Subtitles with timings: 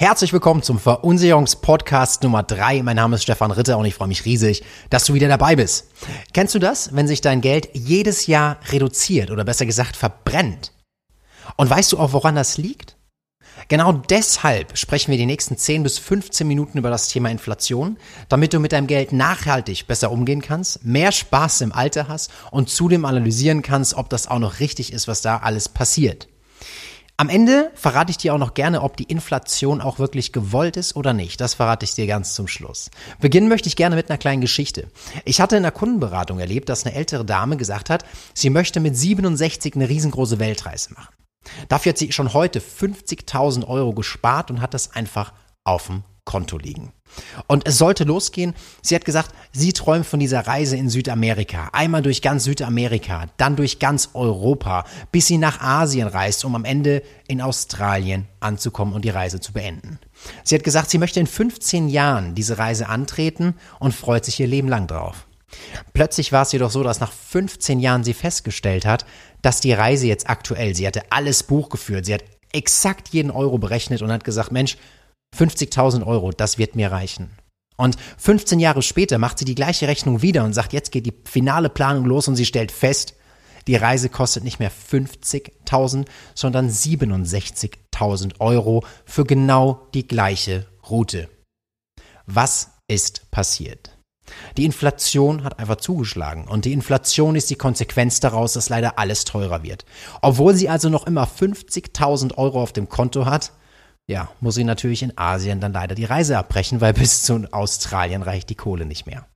[0.00, 2.84] Herzlich willkommen zum Verunsicherungspodcast Nummer drei.
[2.84, 5.88] Mein Name ist Stefan Ritter und ich freue mich riesig, dass du wieder dabei bist.
[6.32, 10.72] Kennst du das, wenn sich dein Geld jedes Jahr reduziert oder besser gesagt verbrennt?
[11.56, 12.96] Und weißt du auch, woran das liegt?
[13.66, 18.54] Genau deshalb sprechen wir die nächsten 10 bis 15 Minuten über das Thema Inflation, damit
[18.54, 23.04] du mit deinem Geld nachhaltig besser umgehen kannst, mehr Spaß im Alter hast und zudem
[23.04, 26.28] analysieren kannst, ob das auch noch richtig ist, was da alles passiert.
[27.20, 30.94] Am Ende verrate ich dir auch noch gerne, ob die Inflation auch wirklich gewollt ist
[30.94, 31.40] oder nicht.
[31.40, 32.92] Das verrate ich dir ganz zum Schluss.
[33.20, 34.86] Beginnen möchte ich gerne mit einer kleinen Geschichte.
[35.24, 38.96] Ich hatte in der Kundenberatung erlebt, dass eine ältere Dame gesagt hat, sie möchte mit
[38.96, 41.12] 67 eine riesengroße Weltreise machen.
[41.68, 45.32] Dafür hat sie schon heute 50.000 Euro gespart und hat das einfach
[45.64, 46.92] auf dem Konto liegen.
[47.46, 48.54] Und es sollte losgehen.
[48.82, 51.70] Sie hat gesagt, sie träumt von dieser Reise in Südamerika.
[51.72, 56.66] Einmal durch ganz Südamerika, dann durch ganz Europa, bis sie nach Asien reist, um am
[56.66, 59.98] Ende in Australien anzukommen und die Reise zu beenden.
[60.44, 64.46] Sie hat gesagt, sie möchte in 15 Jahren diese Reise antreten und freut sich ihr
[64.46, 65.26] Leben lang drauf.
[65.94, 69.06] Plötzlich war es jedoch so, dass nach 15 Jahren sie festgestellt hat,
[69.40, 73.56] dass die Reise jetzt aktuell, sie hatte alles Buch geführt, sie hat exakt jeden Euro
[73.56, 74.76] berechnet und hat gesagt, Mensch,
[75.36, 77.30] 50.000 Euro, das wird mir reichen.
[77.76, 81.14] Und 15 Jahre später macht sie die gleiche Rechnung wieder und sagt, jetzt geht die
[81.24, 83.14] finale Planung los und sie stellt fest,
[83.68, 91.28] die Reise kostet nicht mehr 50.000, sondern 67.000 Euro für genau die gleiche Route.
[92.26, 93.98] Was ist passiert?
[94.56, 99.24] Die Inflation hat einfach zugeschlagen und die Inflation ist die Konsequenz daraus, dass leider alles
[99.24, 99.84] teurer wird.
[100.20, 103.52] Obwohl sie also noch immer 50.000 Euro auf dem Konto hat,
[104.08, 108.22] ja, muss sie natürlich in Asien dann leider die Reise abbrechen, weil bis zu Australien
[108.22, 109.26] reicht die Kohle nicht mehr.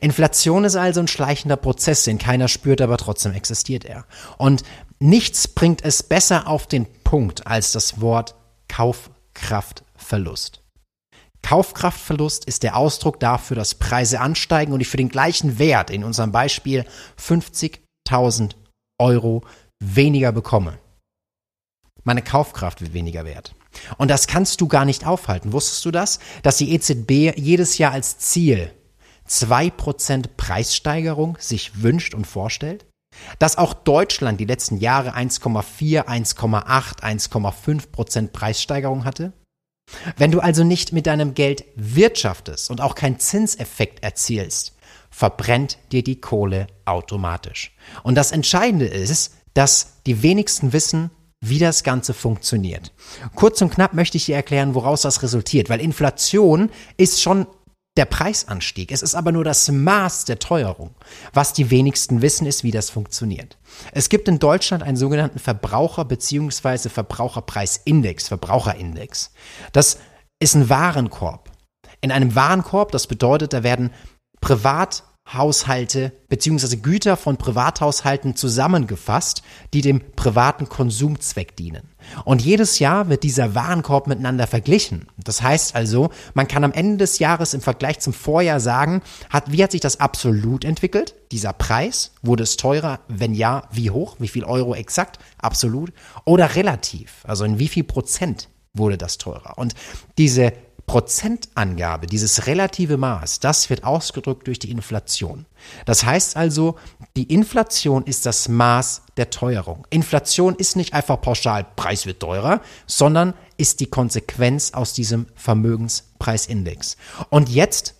[0.00, 4.04] Inflation ist also ein schleichender Prozess, den keiner spürt, aber trotzdem existiert er.
[4.36, 4.62] Und
[4.98, 8.34] nichts bringt es besser auf den Punkt als das Wort
[8.68, 10.62] Kaufkraftverlust.
[11.42, 16.02] Kaufkraftverlust ist der Ausdruck dafür, dass Preise ansteigen und ich für den gleichen Wert, in
[16.02, 16.84] unserem Beispiel
[17.20, 18.52] 50.000
[18.98, 19.44] Euro,
[19.78, 20.78] weniger bekomme.
[22.06, 23.56] Meine Kaufkraft wird weniger wert.
[23.98, 25.52] Und das kannst du gar nicht aufhalten.
[25.52, 26.20] Wusstest du das?
[26.44, 28.70] Dass die EZB jedes Jahr als Ziel
[29.28, 32.86] 2% Preissteigerung sich wünscht und vorstellt?
[33.40, 39.32] Dass auch Deutschland die letzten Jahre 1,4, 1,8, 1,5% Preissteigerung hatte?
[40.16, 44.76] Wenn du also nicht mit deinem Geld wirtschaftest und auch keinen Zinseffekt erzielst,
[45.10, 47.74] verbrennt dir die Kohle automatisch.
[48.04, 51.10] Und das Entscheidende ist, dass die wenigsten wissen,
[51.44, 52.92] wie das Ganze funktioniert.
[53.34, 57.46] Kurz und knapp möchte ich dir erklären, woraus das resultiert, weil Inflation ist schon
[57.96, 58.92] der Preisanstieg.
[58.92, 60.94] Es ist aber nur das Maß der Teuerung.
[61.32, 63.58] Was die wenigsten wissen, ist, wie das funktioniert.
[63.92, 66.88] Es gibt in Deutschland einen sogenannten Verbraucher- bzw.
[66.90, 69.32] Verbraucherpreisindex, Verbraucherindex.
[69.72, 69.98] Das
[70.40, 71.50] ist ein Warenkorb.
[72.02, 73.90] In einem Warenkorb, das bedeutet, da werden
[74.40, 76.76] privat Haushalte bzw.
[76.76, 79.42] Güter von Privathaushalten zusammengefasst,
[79.74, 81.90] die dem privaten Konsumzweck dienen.
[82.24, 85.08] Und jedes Jahr wird dieser Warenkorb miteinander verglichen.
[85.16, 89.50] Das heißt also, man kann am Ende des Jahres im Vergleich zum Vorjahr sagen, hat,
[89.50, 91.14] wie hat sich das absolut entwickelt?
[91.32, 93.00] Dieser Preis, wurde es teurer?
[93.08, 94.16] Wenn ja, wie hoch?
[94.20, 95.18] Wie viel Euro exakt?
[95.38, 95.92] Absolut?
[96.24, 97.24] Oder relativ?
[97.24, 99.58] Also in wie viel Prozent wurde das teurer?
[99.58, 99.74] Und
[100.18, 100.52] diese
[100.86, 105.46] Prozentangabe, dieses relative Maß, das wird ausgedrückt durch die Inflation.
[105.84, 106.76] Das heißt also,
[107.16, 109.86] die Inflation ist das Maß der Teuerung.
[109.90, 116.96] Inflation ist nicht einfach pauschal, Preis wird teurer, sondern ist die Konsequenz aus diesem Vermögenspreisindex.
[117.30, 117.94] Und jetzt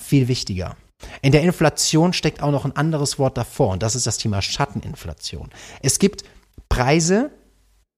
[0.00, 0.76] viel wichtiger.
[1.22, 4.42] In der Inflation steckt auch noch ein anderes Wort davor und das ist das Thema
[4.42, 5.50] Schatteninflation.
[5.82, 6.24] Es gibt
[6.68, 7.30] Preise,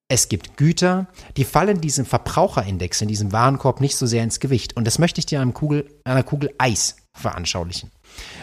[0.08, 1.06] es gibt Güter,
[1.38, 4.76] die fallen diesem Verbraucherindex, in diesem Warenkorb nicht so sehr ins Gewicht.
[4.76, 7.90] Und das möchte ich dir an, Kugel, an einer Kugel Eis veranschaulichen.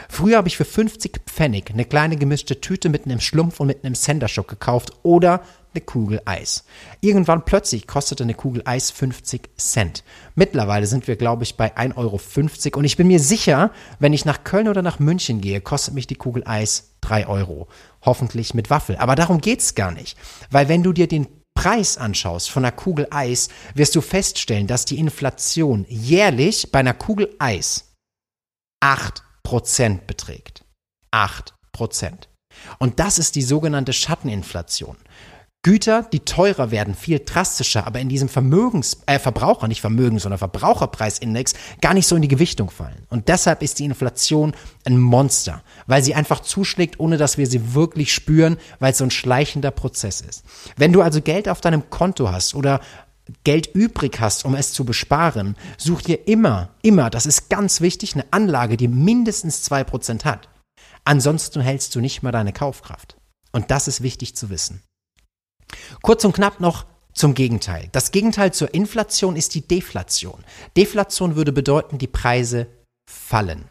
[0.08, 3.86] Früher habe ich für 50 Pfennig eine kleine gemischte Tüte mit einem Schlumpf und mit
[3.86, 5.42] einem Senderschock gekauft oder
[5.74, 6.66] eine Kugel Eis.
[7.02, 10.04] Irgendwann plötzlich kostete eine Kugel Eis 50 Cent.
[10.34, 14.26] Mittlerweile sind wir, glaube ich, bei 1,50 Euro und ich bin mir sicher, wenn ich
[14.26, 17.68] nach Köln oder nach München gehe, kostet mich die Kugel Eis 3 Euro.
[18.02, 18.98] Hoffentlich mit Waffel.
[18.98, 20.18] Aber darum geht's gar nicht.
[20.50, 21.28] Weil wenn du dir den
[21.60, 26.94] Preis anschaust von einer Kugel Eis, wirst du feststellen, dass die Inflation jährlich bei einer
[26.94, 27.98] Kugel Eis
[28.82, 30.64] 8% beträgt.
[31.12, 32.30] 8%.
[32.78, 34.96] Und das ist die sogenannte Schatteninflation.
[35.62, 40.40] Güter, die teurer werden, viel drastischer, aber in diesem Vermögens, äh, Verbraucher, nicht Vermögens, sondern
[40.40, 43.06] Verbraucherpreisindex gar nicht so in die Gewichtung fallen.
[43.10, 44.54] Und deshalb ist die Inflation
[44.86, 49.04] ein Monster, weil sie einfach zuschlägt, ohne dass wir sie wirklich spüren, weil es so
[49.04, 50.46] ein schleichender Prozess ist.
[50.78, 52.80] Wenn du also Geld auf deinem Konto hast oder
[53.44, 58.14] Geld übrig hast, um es zu besparen, such dir immer, immer, das ist ganz wichtig,
[58.14, 60.48] eine Anlage, die mindestens 2% hat.
[61.04, 63.18] Ansonsten hältst du nicht mal deine Kaufkraft.
[63.52, 64.82] Und das ist wichtig zu wissen.
[66.02, 67.90] Kurz und knapp noch zum Gegenteil.
[67.92, 70.44] Das Gegenteil zur Inflation ist die Deflation.
[70.78, 72.68] Deflation würde bedeuten, die Preise
[73.10, 73.68] fallen.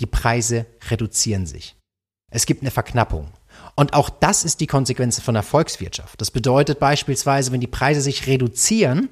[0.00, 1.76] Die Preise reduzieren sich.
[2.30, 3.30] Es gibt eine Verknappung.
[3.74, 6.20] Und auch das ist die Konsequenz von der Volkswirtschaft.
[6.20, 9.08] Das bedeutet beispielsweise, wenn die Preise sich reduzieren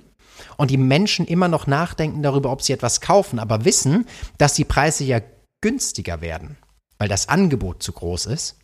[0.56, 4.06] und die Menschen immer noch nachdenken darüber, ob sie etwas kaufen, aber wissen,
[4.38, 5.20] dass die Preise ja
[5.62, 6.56] günstiger werden,
[6.98, 8.56] weil das Angebot zu groß ist,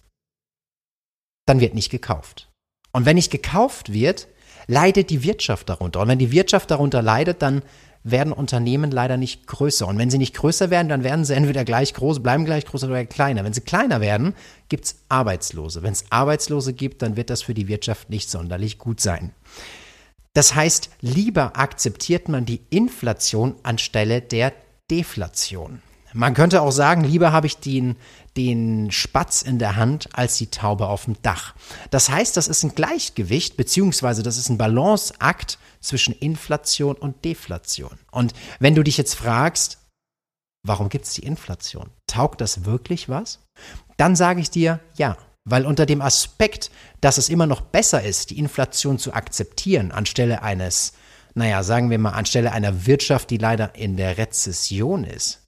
[1.47, 2.52] dann wird nicht gekauft.
[2.93, 4.29] Und wenn nicht gekauft wird,
[4.67, 6.01] leidet die Wirtschaft darunter.
[6.01, 7.63] Und wenn die Wirtschaft darunter leidet, dann
[8.05, 9.87] werden Unternehmen leider nicht größer.
[9.87, 12.85] Und wenn sie nicht größer werden, dann werden sie entweder gleich groß, bleiben gleich groß
[12.85, 13.45] oder kleiner.
[13.45, 14.35] Wenn sie kleiner werden,
[14.69, 15.83] gibt es Arbeitslose.
[15.83, 19.33] Wenn es Arbeitslose gibt, dann wird das für die Wirtschaft nicht sonderlich gut sein.
[20.35, 24.53] Das heißt, lieber akzeptiert man die Inflation anstelle der
[24.91, 25.83] Deflation.
[26.15, 27.97] Man könnte auch sagen, lieber habe ich den,
[28.37, 31.55] den Spatz in der Hand als die Taube auf dem Dach.
[31.91, 37.99] Das heißt, das ist ein Gleichgewicht, beziehungsweise das ist ein Balanceakt zwischen Inflation und Deflation.
[38.11, 39.79] Und wenn du dich jetzt fragst,
[40.63, 41.91] warum gibt es die Inflation?
[42.07, 43.41] Taugt das wirklich was?
[43.97, 45.17] Dann sage ich dir ja.
[45.45, 46.71] Weil unter dem Aspekt,
[47.01, 50.93] dass es immer noch besser ist, die Inflation zu akzeptieren, anstelle eines,
[51.35, 55.42] naja, sagen wir mal, anstelle einer Wirtschaft, die leider in der Rezession ist,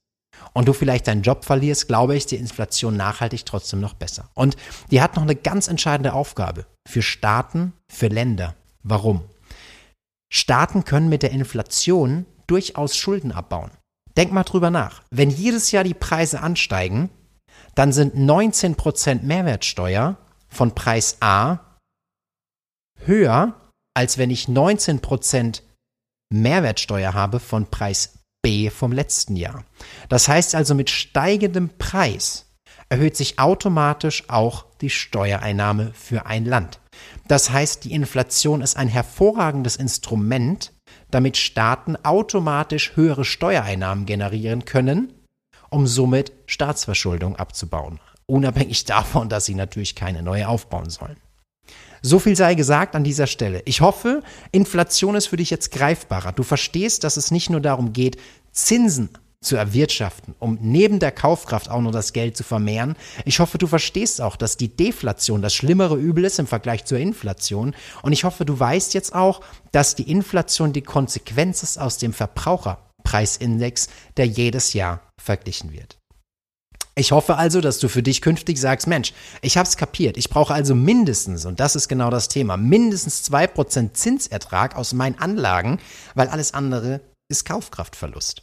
[0.52, 4.29] und du vielleicht deinen Job verlierst, glaube ich, die Inflation nachhaltig trotzdem noch besser.
[4.35, 4.56] Und
[4.91, 8.55] die hat noch eine ganz entscheidende Aufgabe für Staaten, für Länder.
[8.82, 9.23] Warum?
[10.32, 13.70] Staaten können mit der Inflation durchaus Schulden abbauen.
[14.17, 15.02] Denk mal drüber nach.
[15.11, 17.11] Wenn jedes Jahr die Preise ansteigen,
[17.75, 20.17] dann sind 19% Mehrwertsteuer
[20.49, 21.58] von Preis A
[23.05, 23.55] höher,
[23.94, 25.62] als wenn ich 19%
[26.32, 28.13] Mehrwertsteuer habe von Preis
[28.44, 29.64] B vom letzten Jahr.
[30.11, 32.44] Das heißt also, mit steigendem Preis
[32.91, 36.79] erhöht sich automatisch auch die Steuereinnahme für ein Land.
[37.26, 40.73] Das heißt, die Inflation ist ein hervorragendes Instrument,
[41.11, 45.14] damit Staaten automatisch höhere Steuereinnahmen generieren können,
[45.70, 47.99] um somit Staatsverschuldung abzubauen.
[48.26, 51.17] Unabhängig davon, dass sie natürlich keine neue aufbauen sollen.
[52.02, 53.62] So viel sei gesagt an dieser Stelle.
[53.64, 54.22] Ich hoffe,
[54.52, 56.32] Inflation ist für dich jetzt greifbarer.
[56.32, 58.19] Du verstehst, dass es nicht nur darum geht,
[58.52, 59.08] Zinsen
[59.44, 62.96] zu erwirtschaften, um neben der Kaufkraft auch nur das Geld zu vermehren.
[63.25, 66.99] Ich hoffe, du verstehst auch, dass die Deflation das schlimmere Übel ist im Vergleich zur
[66.99, 67.75] Inflation.
[68.02, 72.12] Und ich hoffe, du weißt jetzt auch, dass die Inflation die Konsequenz ist aus dem
[72.12, 75.99] Verbraucherpreisindex, der jedes Jahr verglichen wird.
[76.96, 79.12] Ich hoffe also, dass du für dich künftig sagst, Mensch,
[79.43, 80.17] ich habe es kapiert.
[80.17, 84.93] Ich brauche also mindestens, und das ist genau das Thema, mindestens zwei Prozent Zinsertrag aus
[84.93, 85.81] meinen Anlagen,
[86.14, 88.43] weil alles andere ist Kaufkraftverlust.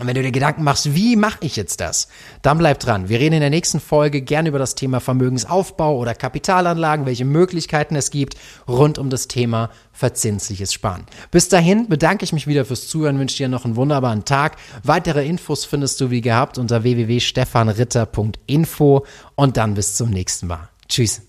[0.00, 2.08] Und wenn du dir Gedanken machst, wie mache ich jetzt das,
[2.40, 3.10] dann bleib dran.
[3.10, 7.94] Wir reden in der nächsten Folge gerne über das Thema Vermögensaufbau oder Kapitalanlagen, welche Möglichkeiten
[7.94, 11.04] es gibt rund um das Thema verzinsliches Sparen.
[11.30, 14.56] Bis dahin bedanke ich mich wieder fürs Zuhören, wünsche dir noch einen wunderbaren Tag.
[14.82, 19.04] Weitere Infos findest du wie gehabt unter www.stefanritter.info
[19.34, 20.70] und dann bis zum nächsten Mal.
[20.88, 21.20] Tschüss.